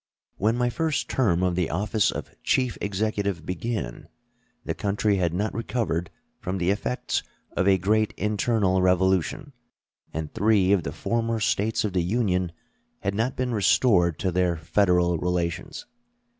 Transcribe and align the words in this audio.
When 0.37 0.57
my 0.57 0.71
first 0.71 1.09
term 1.11 1.43
of 1.43 1.53
the 1.55 1.69
office 1.69 2.09
of 2.09 2.33
Chief 2.41 2.75
Executive 2.81 3.45
began, 3.45 4.09
the 4.65 4.73
country 4.73 5.17
had 5.17 5.31
not 5.31 5.53
recovered 5.53 6.09
from 6.39 6.57
the 6.57 6.71
effects 6.71 7.21
of 7.55 7.67
a 7.67 7.77
great 7.77 8.11
internal 8.17 8.81
revolution, 8.81 9.53
and 10.11 10.33
three 10.33 10.71
of 10.71 10.81
the 10.81 10.91
former 10.91 11.39
States 11.39 11.83
of 11.85 11.93
the 11.93 12.01
Union 12.01 12.51
had 13.01 13.13
not 13.13 13.35
been 13.37 13.53
restored 13.53 14.17
to 14.17 14.31
their 14.31 14.57
Federal 14.57 15.19
relations. 15.19 15.85